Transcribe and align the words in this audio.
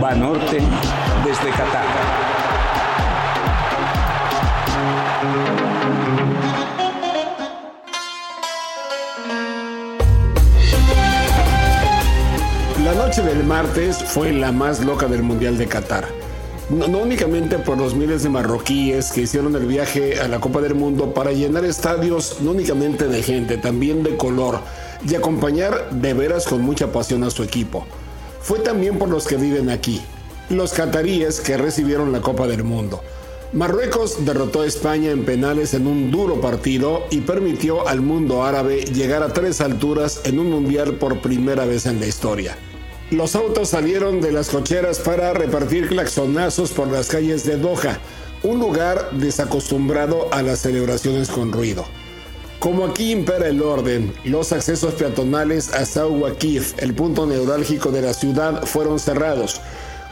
Banorte 0.00 0.62
desde 1.24 1.50
Qatar. 1.50 1.84
La 12.84 12.94
noche 12.94 13.22
del 13.22 13.44
martes 13.44 14.02
fue 14.02 14.32
la 14.32 14.52
más 14.52 14.80
loca 14.84 15.06
del 15.06 15.22
Mundial 15.22 15.58
de 15.58 15.66
Qatar. 15.66 16.19
No, 16.70 16.98
únicamente 16.98 17.58
por 17.58 17.78
los 17.78 17.96
miles 17.96 18.22
de 18.22 18.28
marroquíes 18.28 19.10
que 19.10 19.22
hicieron 19.22 19.56
el 19.56 19.66
viaje 19.66 20.20
a 20.20 20.28
la 20.28 20.38
Copa 20.38 20.60
del 20.60 20.76
Mundo 20.76 21.12
para 21.12 21.32
llenar 21.32 21.64
estadios 21.64 22.36
no 22.42 22.52
únicamente 22.52 23.08
de 23.08 23.24
gente, 23.24 23.56
también 23.56 24.04
de 24.04 24.16
color 24.16 24.60
y 25.04 25.16
acompañar 25.16 25.90
de 25.90 26.14
veras 26.14 26.46
con 26.46 26.62
mucha 26.62 26.92
pasión 26.92 27.24
a 27.24 27.30
su 27.30 27.42
equipo. 27.42 27.86
Fue 28.40 28.60
también 28.60 28.98
por 28.98 29.08
los 29.08 29.26
que 29.26 29.36
viven 29.36 29.68
aquí, 29.68 30.00
los 30.48 30.72
cataríes 30.72 31.40
que 31.40 31.56
recibieron 31.56 32.12
la 32.12 32.20
Copa 32.20 32.46
del 32.46 32.62
Mundo. 32.62 33.02
Marruecos 33.52 34.24
derrotó 34.24 34.62
a 34.62 34.66
España 34.66 35.10
en 35.10 35.24
penales 35.24 35.74
en 35.74 35.88
un 35.88 36.12
duro 36.12 36.40
partido 36.40 37.02
y 37.10 37.22
permitió 37.22 37.88
al 37.88 38.00
mundo 38.00 38.44
árabe 38.44 38.84
llegar 38.84 39.24
a 39.24 39.32
tres 39.32 39.60
alturas 39.60 40.20
en 40.22 40.38
un 40.38 40.48
mundial 40.48 40.92
por 40.94 41.20
primera 41.20 41.64
vez 41.64 41.86
en 41.86 41.98
la 41.98 42.06
historia. 42.06 42.56
Los 43.10 43.34
autos 43.34 43.70
salieron 43.70 44.20
de 44.20 44.30
las 44.30 44.50
cocheras 44.50 45.00
para 45.00 45.32
repartir 45.32 45.88
claxonazos 45.88 46.70
por 46.70 46.86
las 46.86 47.08
calles 47.08 47.42
de 47.42 47.56
Doha, 47.56 47.98
un 48.44 48.60
lugar 48.60 49.10
desacostumbrado 49.10 50.32
a 50.32 50.42
las 50.42 50.60
celebraciones 50.60 51.28
con 51.28 51.50
ruido. 51.50 51.84
Como 52.60 52.84
aquí 52.84 53.10
impera 53.10 53.48
el 53.48 53.62
orden, 53.62 54.14
los 54.22 54.52
accesos 54.52 54.94
peatonales 54.94 55.74
a 55.74 55.86
Sauwakif, 55.86 56.80
el 56.80 56.94
punto 56.94 57.26
neurálgico 57.26 57.90
de 57.90 58.02
la 58.02 58.14
ciudad, 58.14 58.64
fueron 58.64 59.00
cerrados. 59.00 59.60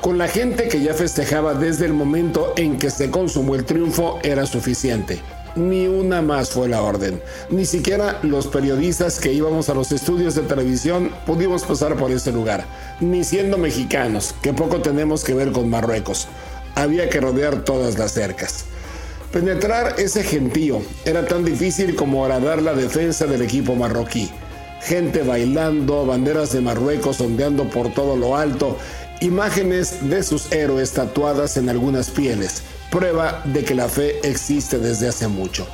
Con 0.00 0.18
la 0.18 0.26
gente 0.26 0.66
que 0.66 0.82
ya 0.82 0.92
festejaba 0.92 1.54
desde 1.54 1.86
el 1.86 1.92
momento 1.92 2.52
en 2.56 2.78
que 2.78 2.90
se 2.90 3.12
consumó 3.12 3.54
el 3.54 3.64
triunfo 3.64 4.18
era 4.24 4.44
suficiente. 4.44 5.22
Ni 5.56 5.86
una 5.86 6.22
más 6.22 6.50
fue 6.50 6.68
la 6.68 6.82
orden. 6.82 7.20
Ni 7.50 7.64
siquiera 7.64 8.18
los 8.22 8.46
periodistas 8.46 9.18
que 9.18 9.32
íbamos 9.32 9.68
a 9.68 9.74
los 9.74 9.92
estudios 9.92 10.34
de 10.34 10.42
televisión 10.42 11.10
pudimos 11.26 11.64
pasar 11.64 11.96
por 11.96 12.10
ese 12.10 12.32
lugar. 12.32 12.64
Ni 13.00 13.24
siendo 13.24 13.58
mexicanos, 13.58 14.34
que 14.42 14.52
poco 14.52 14.80
tenemos 14.80 15.24
que 15.24 15.34
ver 15.34 15.52
con 15.52 15.68
Marruecos. 15.70 16.28
Había 16.74 17.08
que 17.08 17.20
rodear 17.20 17.64
todas 17.64 17.98
las 17.98 18.12
cercas. 18.12 18.66
Penetrar 19.32 19.96
ese 19.98 20.22
gentío 20.22 20.82
era 21.04 21.26
tan 21.26 21.44
difícil 21.44 21.96
como 21.96 22.24
agradar 22.24 22.62
la 22.62 22.74
defensa 22.74 23.26
del 23.26 23.42
equipo 23.42 23.74
marroquí. 23.74 24.30
Gente 24.80 25.22
bailando, 25.22 26.06
banderas 26.06 26.52
de 26.52 26.60
Marruecos 26.60 27.20
ondeando 27.20 27.68
por 27.68 27.92
todo 27.92 28.16
lo 28.16 28.36
alto, 28.36 28.78
imágenes 29.20 30.08
de 30.08 30.22
sus 30.22 30.52
héroes 30.52 30.92
tatuadas 30.92 31.56
en 31.56 31.68
algunas 31.68 32.10
pieles 32.10 32.62
prueba 32.90 33.42
de 33.44 33.64
que 33.64 33.74
la 33.74 33.88
fe 33.88 34.20
existe 34.22 34.78
desde 34.78 35.08
hace 35.08 35.28
mucho. 35.28 35.66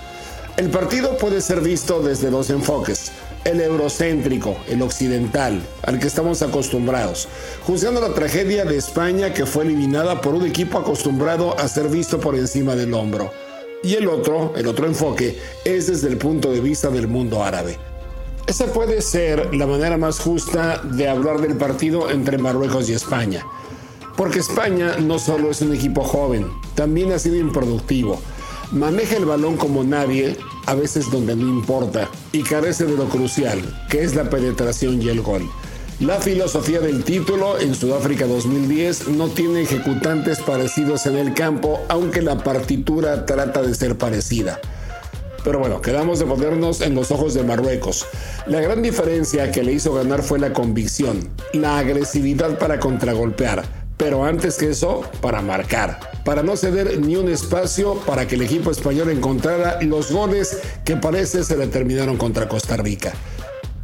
El 0.56 0.70
partido 0.70 1.16
puede 1.16 1.40
ser 1.40 1.60
visto 1.60 2.00
desde 2.00 2.30
dos 2.30 2.50
enfoques, 2.50 3.10
el 3.44 3.60
eurocéntrico, 3.60 4.56
el 4.68 4.82
occidental, 4.82 5.60
al 5.82 5.98
que 5.98 6.06
estamos 6.06 6.42
acostumbrados, 6.42 7.28
juzgando 7.66 8.00
la 8.00 8.14
tragedia 8.14 8.64
de 8.64 8.76
España 8.76 9.34
que 9.34 9.46
fue 9.46 9.64
eliminada 9.64 10.20
por 10.20 10.34
un 10.34 10.46
equipo 10.46 10.78
acostumbrado 10.78 11.58
a 11.58 11.68
ser 11.68 11.88
visto 11.88 12.20
por 12.20 12.36
encima 12.36 12.74
del 12.74 12.94
hombro. 12.94 13.32
Y 13.82 13.94
el 13.94 14.08
otro, 14.08 14.54
el 14.56 14.66
otro 14.66 14.86
enfoque, 14.86 15.38
es 15.64 15.88
desde 15.88 16.08
el 16.08 16.16
punto 16.16 16.50
de 16.50 16.60
vista 16.60 16.88
del 16.88 17.06
mundo 17.06 17.44
árabe. 17.44 17.76
Esa 18.46 18.66
puede 18.66 19.02
ser 19.02 19.54
la 19.54 19.66
manera 19.66 19.96
más 19.98 20.20
justa 20.20 20.80
de 20.84 21.08
hablar 21.08 21.40
del 21.40 21.56
partido 21.56 22.10
entre 22.10 22.38
Marruecos 22.38 22.88
y 22.88 22.94
España. 22.94 23.44
Porque 24.16 24.38
España 24.38 24.96
no 25.00 25.18
solo 25.18 25.50
es 25.50 25.60
un 25.60 25.74
equipo 25.74 26.02
joven, 26.04 26.46
también 26.74 27.12
ha 27.12 27.18
sido 27.18 27.36
improductivo. 27.36 28.20
Maneja 28.70 29.16
el 29.16 29.24
balón 29.24 29.56
como 29.56 29.84
nadie, 29.84 30.36
a 30.66 30.74
veces 30.74 31.10
donde 31.10 31.34
no 31.34 31.48
importa, 31.48 32.08
y 32.32 32.42
carece 32.42 32.84
de 32.84 32.96
lo 32.96 33.08
crucial, 33.08 33.60
que 33.90 34.02
es 34.02 34.14
la 34.14 34.30
penetración 34.30 35.02
y 35.02 35.08
el 35.08 35.20
gol. 35.20 35.42
La 36.00 36.20
filosofía 36.20 36.80
del 36.80 37.04
título 37.04 37.58
en 37.58 37.74
Sudáfrica 37.74 38.26
2010 38.26 39.08
no 39.08 39.28
tiene 39.28 39.62
ejecutantes 39.62 40.40
parecidos 40.40 41.06
en 41.06 41.16
el 41.16 41.34
campo, 41.34 41.80
aunque 41.88 42.20
la 42.20 42.38
partitura 42.38 43.26
trata 43.26 43.62
de 43.62 43.74
ser 43.74 43.96
parecida. 43.96 44.60
Pero 45.44 45.58
bueno, 45.58 45.80
quedamos 45.82 46.18
de 46.18 46.24
ponernos 46.24 46.80
en 46.80 46.94
los 46.94 47.10
ojos 47.10 47.34
de 47.34 47.44
Marruecos. 47.44 48.06
La 48.46 48.60
gran 48.60 48.82
diferencia 48.82 49.52
que 49.52 49.62
le 49.62 49.72
hizo 49.72 49.92
ganar 49.92 50.22
fue 50.22 50.38
la 50.38 50.52
convicción, 50.52 51.28
la 51.52 51.78
agresividad 51.78 52.58
para 52.58 52.80
contragolpear, 52.80 53.62
pero 53.96 54.24
antes 54.24 54.56
que 54.56 54.70
eso, 54.70 55.02
para 55.20 55.40
marcar, 55.40 56.00
para 56.24 56.42
no 56.42 56.56
ceder 56.56 56.98
ni 57.00 57.16
un 57.16 57.28
espacio 57.28 57.94
para 58.06 58.26
que 58.26 58.34
el 58.34 58.42
equipo 58.42 58.70
español 58.70 59.10
encontrara 59.10 59.80
los 59.82 60.10
goles 60.10 60.58
que 60.84 60.96
parece 60.96 61.44
se 61.44 61.56
determinaron 61.56 62.16
contra 62.16 62.48
Costa 62.48 62.76
Rica. 62.76 63.12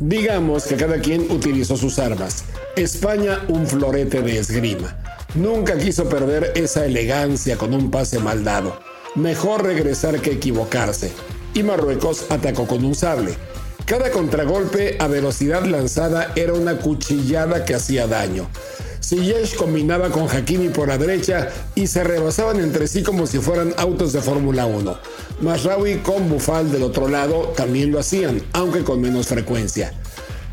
Digamos 0.00 0.64
que 0.64 0.76
cada 0.76 0.98
quien 0.98 1.30
utilizó 1.30 1.76
sus 1.76 1.98
armas. 1.98 2.44
España 2.74 3.40
un 3.48 3.66
florete 3.66 4.22
de 4.22 4.38
esgrima. 4.38 4.96
Nunca 5.34 5.76
quiso 5.76 6.08
perder 6.08 6.52
esa 6.54 6.86
elegancia 6.86 7.56
con 7.56 7.74
un 7.74 7.90
pase 7.90 8.18
mal 8.18 8.42
dado. 8.42 8.80
Mejor 9.14 9.62
regresar 9.62 10.20
que 10.20 10.32
equivocarse. 10.32 11.12
Y 11.52 11.62
Marruecos 11.62 12.26
atacó 12.30 12.66
con 12.66 12.84
un 12.84 12.94
sable. 12.94 13.34
Cada 13.84 14.10
contragolpe 14.10 14.96
a 14.98 15.06
velocidad 15.06 15.64
lanzada 15.64 16.32
era 16.34 16.54
una 16.54 16.78
cuchillada 16.78 17.64
que 17.64 17.74
hacía 17.74 18.06
daño. 18.06 18.48
Ziyech 19.02 19.56
combinaba 19.56 20.10
con 20.10 20.28
Hakimi 20.28 20.68
por 20.68 20.88
la 20.88 20.98
derecha 20.98 21.48
y 21.74 21.86
se 21.86 22.04
rebasaban 22.04 22.60
entre 22.60 22.86
sí 22.86 23.02
como 23.02 23.26
si 23.26 23.38
fueran 23.38 23.74
autos 23.78 24.12
de 24.12 24.20
Fórmula 24.20 24.66
1. 24.66 24.98
Masraoui 25.40 25.98
con 25.98 26.28
Bufal 26.28 26.70
del 26.70 26.82
otro 26.82 27.08
lado 27.08 27.52
también 27.56 27.90
lo 27.90 27.98
hacían, 27.98 28.42
aunque 28.52 28.84
con 28.84 29.00
menos 29.00 29.28
frecuencia. 29.28 29.92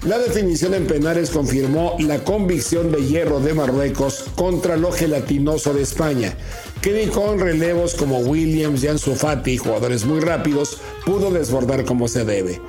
La 0.06 0.20
definición 0.20 0.74
en 0.76 0.86
penales 0.86 1.32
confirmó 1.32 1.96
la 2.00 2.24
convicción 2.24 2.92
de 2.92 3.04
hierro 3.04 3.40
de 3.40 3.54
Marruecos 3.54 4.26
contra 4.36 4.78
lo 4.78 4.92
gelatinoso 4.92 5.74
de 5.74 5.82
España, 5.82 6.36
que 6.82 6.94
ni 6.94 7.12
con 7.12 7.40
relevos 7.40 7.96
como 7.96 8.20
Williams 8.20 8.84
y 8.84 8.88
Ansu 8.88 9.16
Fati, 9.16 9.58
jugadores 9.58 10.06
muy 10.06 10.20
rápidos, 10.20 10.78
pudo 11.06 11.32
desbordar 11.32 11.84
como 11.84 12.08
se 12.08 12.24
debe. 12.26 12.62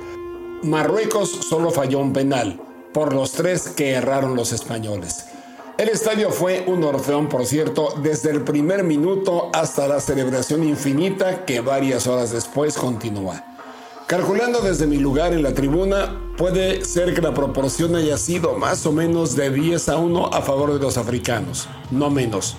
Marruecos 0.63 1.29
solo 1.47 1.69
falló 1.69 1.99
un 1.99 2.13
penal, 2.13 2.59
por 2.93 3.13
los 3.13 3.31
tres 3.33 3.69
que 3.69 3.91
erraron 3.91 4.35
los 4.35 4.51
españoles. 4.51 5.23
El 5.79 5.87
estadio 5.87 6.29
fue 6.29 6.65
un 6.67 6.83
orfeón, 6.83 7.29
por 7.29 7.45
cierto, 7.45 7.93
desde 8.03 8.31
el 8.31 8.43
primer 8.43 8.83
minuto 8.83 9.49
hasta 9.53 9.87
la 9.87 10.01
celebración 10.01 10.65
infinita 10.65 11.45
que 11.45 11.61
varias 11.61 12.05
horas 12.05 12.33
después 12.33 12.75
continúa. 12.75 13.45
Calculando 14.05 14.59
desde 14.59 14.87
mi 14.87 14.97
lugar 14.97 15.31
en 15.31 15.41
la 15.41 15.53
tribuna, 15.53 16.19
puede 16.35 16.83
ser 16.83 17.13
que 17.13 17.21
la 17.21 17.33
proporción 17.33 17.95
haya 17.95 18.17
sido 18.17 18.55
más 18.55 18.85
o 18.85 18.91
menos 18.91 19.37
de 19.37 19.51
10 19.51 19.87
a 19.87 19.95
1 19.95 20.25
a 20.33 20.41
favor 20.41 20.73
de 20.73 20.79
los 20.79 20.97
africanos, 20.97 21.69
no 21.91 22.09
menos. 22.09 22.57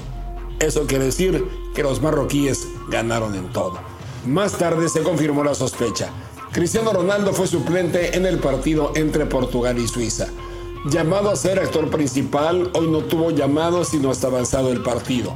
Eso 0.59 0.87
quiere 0.87 1.05
decir 1.05 1.45
que 1.75 1.83
los 1.83 2.01
marroquíes 2.01 2.67
ganaron 2.89 3.35
en 3.35 3.53
todo. 3.53 3.81
Más 4.25 4.53
tarde 4.53 4.89
se 4.89 5.03
confirmó 5.03 5.45
la 5.45 5.55
sospecha. 5.55 6.09
Cristiano 6.53 6.91
Ronaldo 6.91 7.35
fue 7.35 7.47
suplente 7.47 8.17
en 8.17 8.25
el 8.25 8.39
partido 8.39 8.93
entre 8.95 9.27
Portugal 9.27 9.77
y 9.77 9.87
Suiza. 9.87 10.29
Llamado 10.87 11.29
a 11.29 11.37
ser 11.37 11.59
actor 11.59 11.91
principal, 11.91 12.71
hoy 12.73 12.89
no 12.89 13.01
tuvo 13.01 13.31
llamado 13.31 13.85
sino 13.85 14.11
hasta 14.11 14.29
avanzado 14.29 14.73
el 14.73 14.83
partido. 14.83 15.35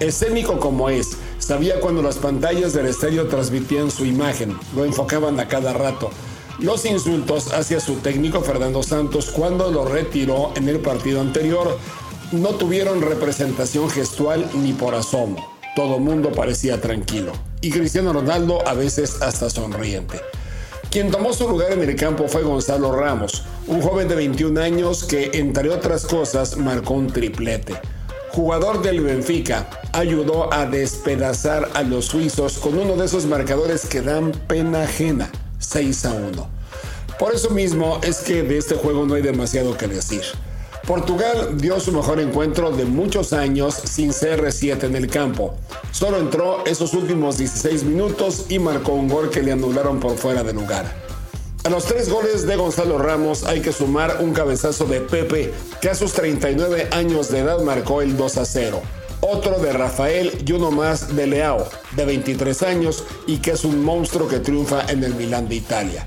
Escénico 0.00 0.60
como 0.60 0.90
es, 0.90 1.16
sabía 1.38 1.80
cuando 1.80 2.02
las 2.02 2.18
pantallas 2.18 2.74
del 2.74 2.86
estadio 2.86 3.26
transmitían 3.26 3.90
su 3.90 4.04
imagen, 4.04 4.54
lo 4.76 4.84
enfocaban 4.84 5.40
a 5.40 5.48
cada 5.48 5.72
rato. 5.72 6.10
Los 6.58 6.84
insultos 6.84 7.54
hacia 7.54 7.80
su 7.80 7.94
técnico 7.96 8.42
Fernando 8.42 8.82
Santos 8.82 9.30
cuando 9.30 9.70
lo 9.70 9.86
retiró 9.86 10.52
en 10.56 10.68
el 10.68 10.80
partido 10.80 11.22
anterior 11.22 11.78
no 12.30 12.50
tuvieron 12.50 13.00
representación 13.00 13.88
gestual 13.88 14.46
ni 14.54 14.74
por 14.74 14.94
asomo. 14.94 15.54
Todo 15.74 16.00
mundo 16.00 16.32
parecía 16.32 16.82
tranquilo. 16.82 17.32
Y 17.62 17.70
Cristiano 17.70 18.12
Ronaldo 18.12 18.58
a 18.68 18.74
veces 18.74 19.22
hasta 19.22 19.48
sonriente. 19.48 20.20
Quien 20.92 21.10
tomó 21.10 21.32
su 21.32 21.48
lugar 21.48 21.72
en 21.72 21.80
el 21.82 21.96
campo 21.96 22.28
fue 22.28 22.42
Gonzalo 22.42 22.94
Ramos, 22.94 23.44
un 23.66 23.80
joven 23.80 24.08
de 24.08 24.14
21 24.14 24.60
años 24.60 25.04
que, 25.04 25.30
entre 25.32 25.70
otras 25.70 26.04
cosas, 26.04 26.58
marcó 26.58 26.92
un 26.92 27.06
triplete. 27.06 27.80
Jugador 28.32 28.82
del 28.82 29.00
Benfica, 29.00 29.70
ayudó 29.94 30.52
a 30.52 30.66
despedazar 30.66 31.70
a 31.72 31.82
los 31.82 32.04
suizos 32.04 32.58
con 32.58 32.76
uno 32.76 32.94
de 32.96 33.06
esos 33.06 33.24
marcadores 33.24 33.86
que 33.86 34.02
dan 34.02 34.32
pena 34.46 34.82
ajena, 34.82 35.32
6 35.60 36.04
a 36.04 36.12
1. 36.12 36.50
Por 37.18 37.34
eso 37.34 37.48
mismo 37.48 37.98
es 38.02 38.18
que 38.18 38.42
de 38.42 38.58
este 38.58 38.74
juego 38.74 39.06
no 39.06 39.14
hay 39.14 39.22
demasiado 39.22 39.78
que 39.78 39.86
decir. 39.86 40.24
Portugal 40.86 41.56
dio 41.58 41.78
su 41.78 41.92
mejor 41.92 42.18
encuentro 42.18 42.72
de 42.72 42.84
muchos 42.84 43.32
años 43.32 43.74
sin 43.74 44.10
CR7 44.10 44.82
en 44.84 44.96
el 44.96 45.08
campo. 45.08 45.54
Solo 45.92 46.18
entró 46.18 46.64
esos 46.66 46.92
últimos 46.94 47.38
16 47.38 47.84
minutos 47.84 48.46
y 48.48 48.58
marcó 48.58 48.92
un 48.92 49.08
gol 49.08 49.30
que 49.30 49.42
le 49.42 49.52
anularon 49.52 50.00
por 50.00 50.16
fuera 50.16 50.42
de 50.42 50.52
lugar. 50.52 50.92
A 51.64 51.70
los 51.70 51.84
tres 51.84 52.10
goles 52.10 52.44
de 52.48 52.56
Gonzalo 52.56 52.98
Ramos 52.98 53.44
hay 53.44 53.60
que 53.60 53.72
sumar 53.72 54.16
un 54.20 54.32
cabezazo 54.32 54.84
de 54.86 55.00
Pepe, 55.00 55.54
que 55.80 55.90
a 55.90 55.94
sus 55.94 56.12
39 56.14 56.88
años 56.90 57.30
de 57.30 57.38
edad 57.38 57.60
marcó 57.60 58.02
el 58.02 58.16
2 58.16 58.38
a 58.38 58.44
0. 58.44 58.82
Otro 59.20 59.60
de 59.60 59.72
Rafael 59.72 60.32
y 60.44 60.50
uno 60.50 60.72
más 60.72 61.14
de 61.14 61.28
Leao, 61.28 61.64
de 61.94 62.04
23 62.04 62.60
años 62.64 63.04
y 63.28 63.38
que 63.38 63.52
es 63.52 63.64
un 63.64 63.84
monstruo 63.84 64.26
que 64.26 64.40
triunfa 64.40 64.84
en 64.88 65.04
el 65.04 65.14
Milán 65.14 65.48
de 65.48 65.54
Italia. 65.54 66.04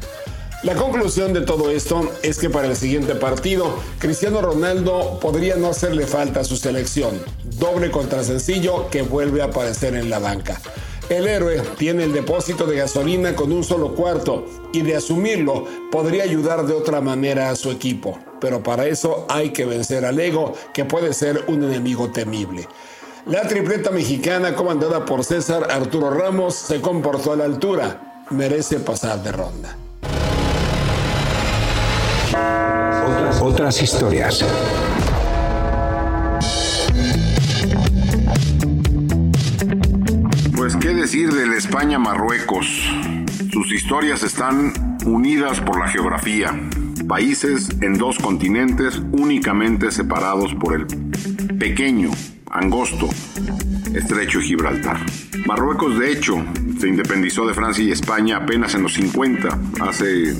La 0.64 0.74
conclusión 0.74 1.34
de 1.34 1.42
todo 1.42 1.70
esto 1.70 2.10
es 2.24 2.40
que 2.40 2.50
para 2.50 2.68
el 2.68 2.76
siguiente 2.76 3.14
partido, 3.14 3.76
Cristiano 4.00 4.42
Ronaldo 4.42 5.20
podría 5.20 5.58
no 5.58 5.70
hacerle 5.70 6.08
falta 6.08 6.40
a 6.40 6.44
su 6.44 6.58
selección. 6.58 7.22
Doble 7.44 7.92
contra 7.92 8.24
sencillo 8.24 8.90
que 8.90 9.04
vuelve 9.04 9.42
a 9.42 9.46
aparecer 9.46 9.96
en 9.96 10.10
la 10.10 10.18
banca. 10.18 10.60
El 11.08 11.28
héroe 11.28 11.62
tiene 11.78 12.06
el 12.06 12.14
depósito 12.14 12.66
de 12.66 12.78
gasolina 12.78 13.36
con 13.36 13.52
un 13.52 13.64
solo 13.64 13.94
cuarto 13.94 14.46
y 14.74 14.82
de 14.82 14.96
asumirlo 14.96 15.66
podría 15.92 16.24
ayudar 16.24 16.66
de 16.66 16.74
otra 16.74 17.00
manera 17.00 17.52
a 17.52 17.56
su 17.56 17.70
equipo. 17.70 18.18
Pero 18.42 18.64
para 18.64 18.88
eso 18.88 19.28
hay 19.30 19.52
que 19.52 19.66
vencer 19.66 20.04
al 20.04 20.20
ego, 20.20 20.54
que 20.74 20.84
puede 20.84 21.14
ser 21.14 21.44
un 21.48 21.64
enemigo 21.64 22.12
temible. 22.12 22.68
La 23.28 23.48
tripleta 23.48 23.92
mexicana 23.92 24.56
comandada 24.56 25.06
por 25.06 25.24
César 25.24 25.68
Arturo 25.70 26.10
Ramos 26.10 26.56
se 26.56 26.82
comportó 26.82 27.34
a 27.34 27.36
la 27.36 27.46
altura. 27.46 28.24
Merece 28.32 28.80
pasar 28.80 29.22
de 29.22 29.32
ronda. 29.32 29.78
Otras 33.42 33.82
historias. 33.82 34.44
Pues 40.56 40.76
qué 40.78 40.90
decir 40.90 41.32
del 41.32 41.54
España-Marruecos. 41.54 42.90
Sus 43.52 43.72
historias 43.72 44.24
están 44.24 44.98
unidas 45.06 45.62
por 45.62 45.80
la 45.80 45.88
geografía. 45.88 46.60
Países 47.08 47.70
en 47.82 47.94
dos 47.94 48.18
continentes 48.18 49.02
únicamente 49.12 49.92
separados 49.92 50.56
por 50.56 50.74
el 50.76 50.88
pequeño, 51.58 52.10
angosto, 52.50 53.08
estrecho 53.94 54.40
Gibraltar. 54.42 55.00
Marruecos, 55.46 56.00
de 56.00 56.12
hecho, 56.12 56.44
se 56.80 56.88
independizó 56.88 57.46
de 57.46 57.54
Francia 57.54 57.84
y 57.84 57.92
España 57.92 58.38
apenas 58.38 58.74
en 58.74 58.84
los 58.84 58.94
50, 58.96 59.60
hace 59.82 60.36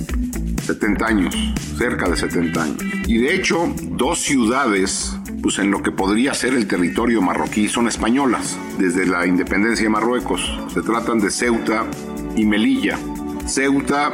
70 0.66 1.06
años, 1.06 1.36
cerca 1.78 2.10
de 2.10 2.18
70 2.18 2.64
años. 2.64 2.84
Y 3.08 3.18
de 3.18 3.36
hecho, 3.36 3.74
dos 3.82 4.20
ciudades, 4.20 5.16
pues 5.42 5.60
en 5.60 5.70
lo 5.72 5.84
que 5.84 5.92
podría 5.92 6.34
ser 6.34 6.54
el 6.54 6.68
territorio 6.68 7.22
marroquí, 7.22 7.68
son 7.68 7.88
españolas, 7.88 8.58
desde 8.80 9.06
la 9.06 9.26
independencia 9.28 9.84
de 9.84 9.90
Marruecos. 9.90 10.42
Se 10.74 10.82
tratan 10.82 11.20
de 11.20 11.30
Ceuta 11.30 11.86
y 12.36 12.46
Melilla. 12.46 12.98
Ceuta, 13.46 14.12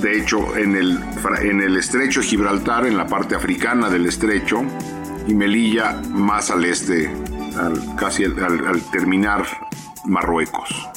de 0.00 0.18
hecho, 0.18 0.56
en 0.56 0.76
el, 0.76 1.00
en 1.42 1.60
el 1.60 1.76
estrecho 1.76 2.20
de 2.20 2.26
Gibraltar, 2.26 2.86
en 2.86 2.96
la 2.96 3.06
parte 3.06 3.34
africana 3.34 3.90
del 3.90 4.06
estrecho, 4.06 4.62
y 5.26 5.34
Melilla 5.34 6.00
más 6.10 6.50
al 6.50 6.64
este, 6.64 7.10
casi 7.98 8.24
al 8.24 8.82
terminar 8.92 9.44
Marruecos. 10.04 10.88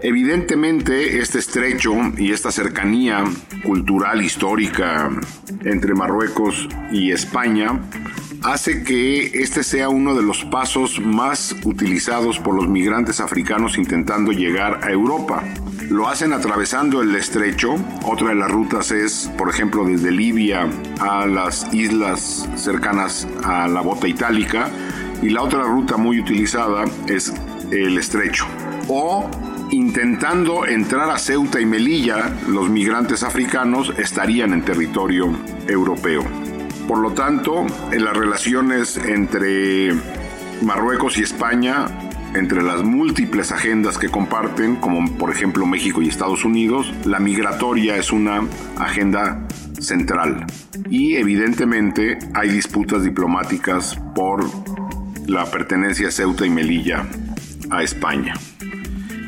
Evidentemente, 0.00 1.18
este 1.18 1.40
estrecho 1.40 1.92
y 2.16 2.30
esta 2.30 2.52
cercanía 2.52 3.24
cultural 3.64 4.22
histórica 4.22 5.10
entre 5.64 5.94
Marruecos 5.94 6.68
y 6.92 7.10
España 7.10 7.80
hace 8.44 8.84
que 8.84 9.26
este 9.42 9.64
sea 9.64 9.88
uno 9.88 10.14
de 10.14 10.22
los 10.22 10.44
pasos 10.44 11.00
más 11.00 11.56
utilizados 11.64 12.38
por 12.38 12.54
los 12.54 12.68
migrantes 12.68 13.18
africanos 13.18 13.76
intentando 13.76 14.30
llegar 14.30 14.80
a 14.84 14.90
Europa. 14.92 15.42
Lo 15.90 16.06
hacen 16.06 16.32
atravesando 16.32 17.02
el 17.02 17.16
estrecho. 17.16 17.74
Otra 18.04 18.28
de 18.28 18.36
las 18.36 18.50
rutas 18.50 18.92
es, 18.92 19.28
por 19.36 19.50
ejemplo, 19.50 19.84
desde 19.84 20.12
Libia 20.12 20.68
a 21.00 21.26
las 21.26 21.74
islas 21.74 22.48
cercanas 22.54 23.26
a 23.42 23.66
la 23.66 23.80
bota 23.80 24.06
itálica. 24.06 24.70
Y 25.22 25.30
la 25.30 25.42
otra 25.42 25.64
ruta 25.64 25.96
muy 25.96 26.20
utilizada 26.20 26.84
es 27.08 27.32
el 27.72 27.98
estrecho. 27.98 28.46
O 28.86 29.28
intentando 29.70 30.66
entrar 30.66 31.10
a 31.10 31.18
Ceuta 31.18 31.60
y 31.60 31.66
Melilla, 31.66 32.32
los 32.48 32.70
migrantes 32.70 33.22
africanos 33.22 33.92
estarían 33.98 34.52
en 34.52 34.62
territorio 34.62 35.34
europeo. 35.66 36.24
Por 36.86 36.98
lo 36.98 37.12
tanto, 37.12 37.66
en 37.92 38.04
las 38.04 38.16
relaciones 38.16 38.96
entre 38.96 39.92
Marruecos 40.62 41.18
y 41.18 41.22
España, 41.22 41.86
entre 42.34 42.62
las 42.62 42.82
múltiples 42.82 43.52
agendas 43.52 43.98
que 43.98 44.08
comparten, 44.08 44.76
como 44.76 45.10
por 45.16 45.30
ejemplo 45.30 45.66
México 45.66 46.00
y 46.00 46.08
Estados 46.08 46.44
Unidos, 46.44 46.92
la 47.04 47.18
migratoria 47.18 47.96
es 47.96 48.10
una 48.10 48.42
agenda 48.78 49.46
central. 49.80 50.46
Y 50.88 51.16
evidentemente 51.16 52.18
hay 52.34 52.48
disputas 52.48 53.02
diplomáticas 53.02 53.98
por 54.14 54.44
la 55.26 55.44
pertenencia 55.50 56.08
a 56.08 56.10
Ceuta 56.10 56.46
y 56.46 56.50
Melilla 56.50 57.06
a 57.70 57.82
España 57.82 58.34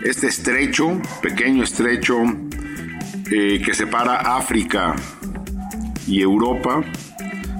este 0.02 0.28
estrecho, 0.28 1.00
pequeño 1.22 1.62
estrecho 1.62 2.16
eh, 3.30 3.60
que 3.64 3.74
separa 3.74 4.36
África 4.36 4.96
y 6.06 6.22
Europa, 6.22 6.82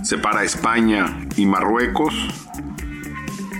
separa 0.02 0.42
España 0.42 1.28
y 1.36 1.46
Marruecos, 1.46 2.14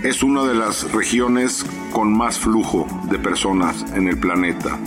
es 0.03 0.23
una 0.23 0.43
de 0.43 0.55
las 0.55 0.91
regiones 0.91 1.65
con 1.91 2.11
más 2.11 2.39
flujo 2.39 2.87
de 3.09 3.19
personas 3.19 3.85
en 3.93 4.07
el 4.07 4.17
planeta. 4.17 4.79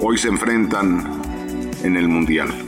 Hoy 0.00 0.18
se 0.18 0.28
enfrentan 0.28 1.22
en 1.84 1.96
el 1.96 2.08
Mundial. 2.08 2.67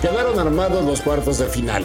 Quedaron 0.00 0.38
armados 0.38 0.82
los 0.86 1.02
cuartos 1.02 1.36
de 1.36 1.46
final. 1.46 1.84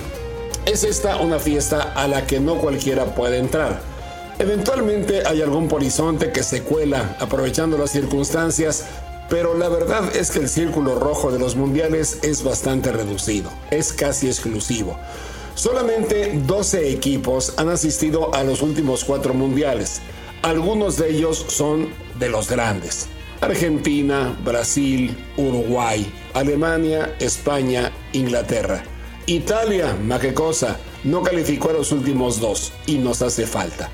Es 0.65 0.85
esta 0.85 1.17
una 1.17 1.37
fiesta 1.37 1.91
a 1.95 2.07
la 2.07 2.25
que 2.25 2.39
no 2.39 2.55
cualquiera 2.55 3.13
puede 3.13 3.39
entrar. 3.39 3.81
Eventualmente 4.39 5.27
hay 5.27 5.41
algún 5.41 5.67
polizonte 5.67 6.31
que 6.31 6.41
se 6.41 6.63
cuela 6.63 7.17
aprovechando 7.19 7.77
las 7.77 7.91
circunstancias, 7.91 8.85
pero 9.29 9.57
la 9.57 9.67
verdad 9.67 10.15
es 10.15 10.31
que 10.31 10.39
el 10.39 10.47
círculo 10.47 10.97
rojo 10.97 11.29
de 11.29 11.39
los 11.39 11.57
mundiales 11.57 12.19
es 12.23 12.41
bastante 12.41 12.93
reducido, 12.93 13.51
es 13.69 13.91
casi 13.91 14.27
exclusivo. 14.27 14.97
Solamente 15.55 16.39
12 16.45 16.91
equipos 16.91 17.53
han 17.57 17.67
asistido 17.67 18.33
a 18.33 18.45
los 18.45 18.61
últimos 18.61 19.03
cuatro 19.03 19.33
mundiales. 19.33 20.01
Algunos 20.41 20.95
de 20.95 21.09
ellos 21.09 21.45
son 21.49 21.89
de 22.17 22.29
los 22.29 22.49
grandes. 22.49 23.09
Argentina, 23.45 24.35
Brasil, 24.43 25.15
Uruguay, 25.37 26.11
Alemania, 26.33 27.15
España, 27.19 27.91
Inglaterra. 28.11 28.83
Italia, 29.27 29.95
ma 30.01 30.19
qué 30.19 30.33
cosa, 30.33 30.77
no 31.03 31.21
calificó 31.21 31.69
a 31.69 31.73
los 31.73 31.91
últimos 31.91 32.39
dos 32.39 32.73
y 32.87 32.97
nos 32.97 33.21
hace 33.21 33.45
falta. 33.45 33.91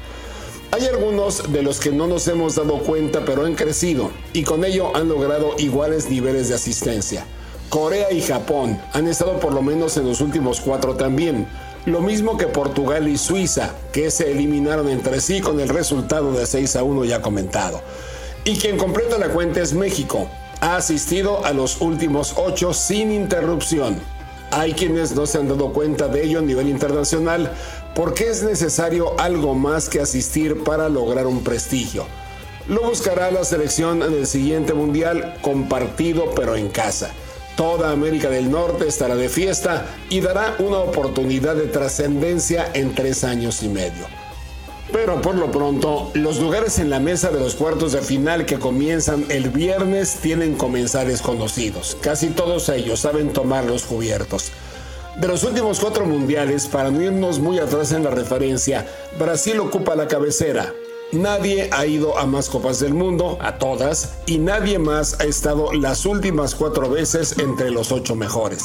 Hay 0.71 0.85
algunos 0.85 1.51
de 1.51 1.63
los 1.63 1.81
que 1.81 1.91
no 1.91 2.07
nos 2.07 2.29
hemos 2.29 2.55
dado 2.55 2.79
cuenta 2.79 3.25
pero 3.25 3.45
han 3.45 3.55
crecido 3.55 4.11
y 4.31 4.43
con 4.43 4.63
ello 4.63 4.95
han 4.95 5.09
logrado 5.09 5.55
iguales 5.57 6.09
niveles 6.09 6.47
de 6.47 6.55
asistencia. 6.55 7.25
Corea 7.67 8.09
y 8.13 8.21
Japón 8.21 8.81
han 8.93 9.09
estado 9.09 9.37
por 9.41 9.51
lo 9.51 9.61
menos 9.61 9.97
en 9.97 10.07
los 10.07 10.21
últimos 10.21 10.61
cuatro 10.61 10.95
también, 10.95 11.45
lo 11.85 11.99
mismo 11.99 12.37
que 12.37 12.47
Portugal 12.47 13.05
y 13.09 13.17
Suiza, 13.17 13.75
que 13.91 14.11
se 14.11 14.31
eliminaron 14.31 14.87
entre 14.87 15.19
sí 15.19 15.41
con 15.41 15.59
el 15.59 15.67
resultado 15.67 16.31
de 16.31 16.45
6 16.45 16.77
a 16.77 16.83
1 16.83 17.03
ya 17.03 17.21
comentado. 17.21 17.81
Y 18.43 18.57
quien 18.57 18.77
completa 18.77 19.19
la 19.19 19.29
cuenta 19.29 19.61
es 19.61 19.73
México. 19.73 20.27
Ha 20.61 20.77
asistido 20.77 21.45
a 21.45 21.53
los 21.53 21.79
últimos 21.79 22.33
ocho 22.37 22.73
sin 22.73 23.11
interrupción. 23.11 23.99
Hay 24.49 24.73
quienes 24.73 25.15
no 25.15 25.27
se 25.27 25.37
han 25.37 25.47
dado 25.47 25.71
cuenta 25.71 26.07
de 26.07 26.23
ello 26.23 26.39
a 26.39 26.41
nivel 26.41 26.67
internacional 26.67 27.51
porque 27.93 28.29
es 28.29 28.41
necesario 28.41 29.19
algo 29.19 29.53
más 29.53 29.89
que 29.89 30.01
asistir 30.01 30.63
para 30.63 30.89
lograr 30.89 31.27
un 31.27 31.43
prestigio. 31.43 32.05
Lo 32.67 32.81
buscará 32.81 33.29
la 33.29 33.43
selección 33.43 34.01
en 34.01 34.13
el 34.13 34.25
siguiente 34.25 34.73
mundial 34.73 35.35
compartido 35.41 36.33
pero 36.35 36.55
en 36.55 36.69
casa. 36.69 37.11
Toda 37.55 37.91
América 37.91 38.29
del 38.29 38.49
Norte 38.49 38.87
estará 38.87 39.15
de 39.15 39.29
fiesta 39.29 39.85
y 40.09 40.19
dará 40.19 40.55
una 40.57 40.77
oportunidad 40.77 41.55
de 41.55 41.67
trascendencia 41.67 42.71
en 42.73 42.95
tres 42.95 43.23
años 43.23 43.61
y 43.61 43.69
medio. 43.69 44.20
Pero 44.91 45.21
por 45.21 45.35
lo 45.35 45.51
pronto, 45.51 46.11
los 46.13 46.39
lugares 46.39 46.77
en 46.77 46.89
la 46.89 46.99
mesa 46.99 47.29
de 47.29 47.39
los 47.39 47.55
cuartos 47.55 47.93
de 47.93 48.01
final 48.01 48.45
que 48.45 48.59
comienzan 48.59 49.25
el 49.29 49.49
viernes 49.49 50.17
tienen 50.21 50.55
comensales 50.55 51.21
conocidos. 51.21 51.97
Casi 52.01 52.27
todos 52.27 52.67
ellos 52.69 52.99
saben 52.99 53.31
tomar 53.31 53.65
los 53.65 53.83
cubiertos. 53.83 54.51
De 55.17 55.27
los 55.27 55.43
últimos 55.43 55.79
cuatro 55.79 56.05
mundiales, 56.05 56.67
para 56.67 56.91
no 56.91 57.01
irnos 57.01 57.39
muy 57.39 57.59
atrás 57.59 57.91
en 57.93 58.03
la 58.03 58.11
referencia, 58.11 58.85
Brasil 59.17 59.59
ocupa 59.59 59.95
la 59.95 60.07
cabecera. 60.07 60.73
Nadie 61.11 61.69
ha 61.71 61.85
ido 61.85 62.17
a 62.17 62.25
más 62.25 62.49
copas 62.49 62.79
del 62.79 62.93
mundo, 62.93 63.37
a 63.41 63.57
todas, 63.57 64.15
y 64.25 64.39
nadie 64.39 64.79
más 64.79 65.19
ha 65.19 65.25
estado 65.25 65.73
las 65.73 66.05
últimas 66.05 66.55
cuatro 66.55 66.89
veces 66.89 67.37
entre 67.39 67.71
los 67.71 67.91
ocho 67.91 68.15
mejores. 68.15 68.63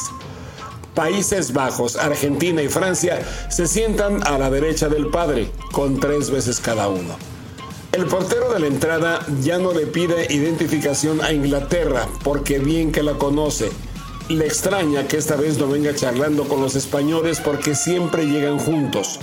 Países 0.97 1.53
Bajos, 1.53 1.95
Argentina 1.95 2.59
y 2.63 2.69
Francia 2.69 3.21
se 3.49 3.67
sientan 3.67 4.25
a 4.25 4.39
la 4.39 4.49
derecha 4.49 4.89
del 4.89 5.11
padre, 5.11 5.51
con 5.71 5.99
tres 5.99 6.31
veces 6.31 6.59
cada 6.59 6.87
uno. 6.87 7.15
El 7.91 8.07
portero 8.07 8.51
de 8.51 8.59
la 8.59 8.65
entrada 8.65 9.23
ya 9.43 9.59
no 9.59 9.73
le 9.73 9.85
pide 9.85 10.33
identificación 10.33 11.21
a 11.21 11.33
Inglaterra, 11.33 12.07
porque 12.23 12.57
bien 12.57 12.91
que 12.91 13.03
la 13.03 13.13
conoce. 13.13 13.69
Le 14.29 14.45
extraña 14.45 15.07
que 15.07 15.15
esta 15.15 15.37
vez 15.37 15.57
no 15.57 15.69
venga 15.69 15.95
charlando 15.95 16.49
con 16.49 16.59
los 16.59 16.75
españoles 16.75 17.39
porque 17.39 17.75
siempre 17.75 18.25
llegan 18.25 18.59
juntos. 18.59 19.19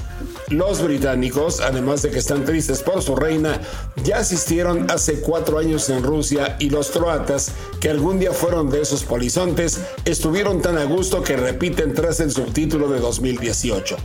Los 0.49 0.83
británicos, 0.83 1.61
además 1.61 2.01
de 2.01 2.11
que 2.11 2.19
están 2.19 2.47
tristes 2.47 2.83
por 2.83 3.03
su 3.03 3.15
reina, 3.15 3.61
ya 4.03 4.19
asistieron 4.19 4.91
hace 4.91 5.21
cuatro 5.21 5.59
años 5.59 5.91
en 5.91 6.03
Rusia 6.03 6.57
y 6.59 6.71
los 6.71 6.91
croatas, 6.91 7.53
que 7.81 7.91
algún 7.91 8.19
día 8.19 8.33
fueron 8.33 8.71
de 8.71 8.81
esos 8.81 9.05
polizontes, 9.05 9.79
estuvieron 10.07 10.63
tan 10.63 10.79
a 10.79 10.85
gusto 10.85 11.23
que 11.23 11.37
repiten 11.37 11.93
tras 11.93 12.21
el 12.21 12.31
subtítulo 12.31 12.89
de 12.89 13.01
2018. 13.01 13.97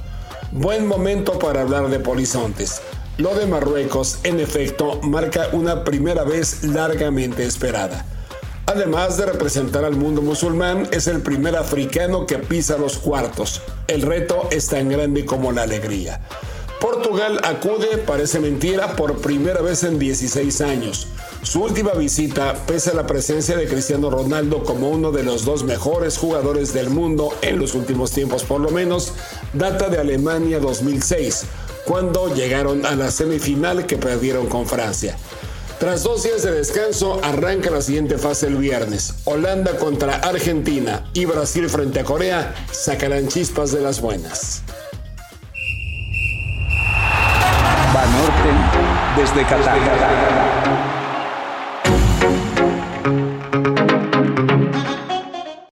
Buen 0.51 0.85
momento 0.85 1.39
para 1.39 1.61
hablar 1.61 1.89
de 1.89 1.99
polizontes. 1.99 2.81
Lo 3.17 3.35
de 3.35 3.45
Marruecos, 3.45 4.19
en 4.23 4.41
efecto, 4.41 4.99
marca 5.01 5.47
una 5.53 5.85
primera 5.85 6.25
vez 6.25 6.63
largamente 6.63 7.45
esperada. 7.45 8.05
Además 8.69 9.17
de 9.17 9.25
representar 9.25 9.83
al 9.83 9.95
mundo 9.95 10.21
musulmán, 10.21 10.87
es 10.91 11.07
el 11.07 11.23
primer 11.23 11.55
africano 11.55 12.27
que 12.27 12.37
pisa 12.37 12.77
los 12.77 12.99
cuartos. 12.99 13.63
El 13.87 14.03
reto 14.03 14.47
es 14.51 14.67
tan 14.67 14.89
grande 14.89 15.25
como 15.25 15.51
la 15.51 15.63
alegría. 15.63 16.21
Portugal 16.79 17.41
acude, 17.43 17.97
parece 17.97 18.39
mentira, 18.39 18.95
por 18.95 19.17
primera 19.21 19.61
vez 19.61 19.83
en 19.83 19.97
16 19.97 20.61
años. 20.61 21.07
Su 21.41 21.63
última 21.63 21.93
visita, 21.93 22.53
pese 22.67 22.91
a 22.91 22.93
la 22.93 23.07
presencia 23.07 23.57
de 23.57 23.67
Cristiano 23.67 24.11
Ronaldo 24.11 24.63
como 24.63 24.91
uno 24.91 25.11
de 25.11 25.23
los 25.23 25.45
dos 25.45 25.63
mejores 25.63 26.19
jugadores 26.19 26.71
del 26.71 26.91
mundo 26.91 27.33
en 27.41 27.57
los 27.57 27.73
últimos 27.73 28.11
tiempos 28.11 28.43
por 28.43 28.61
lo 28.61 28.69
menos, 28.69 29.13
data 29.51 29.89
de 29.89 29.97
Alemania 29.97 30.59
2006, 30.59 31.45
cuando 31.85 32.35
llegaron 32.35 32.85
a 32.85 32.95
la 32.95 33.09
semifinal 33.09 33.87
que 33.87 33.97
perdieron 33.97 34.45
con 34.45 34.67
Francia. 34.67 35.17
Tras 35.79 36.03
dos 36.03 36.23
días 36.23 36.43
de 36.43 36.51
descanso, 36.51 37.21
arranca 37.23 37.71
la 37.71 37.81
siguiente 37.81 38.17
fase 38.17 38.47
el 38.47 38.57
viernes. 38.57 39.15
Holanda 39.23 39.77
contra 39.77 40.15
Argentina 40.17 41.05
y 41.13 41.23
Brasil 41.23 41.69
frente 41.69 42.01
a 42.01 42.03
Corea 42.03 42.53
sacarán 42.69 43.29
chispas 43.29 43.71
de 43.71 43.79
las 43.79 44.01
buenas. 44.01 44.61
Desde. 49.15 50.48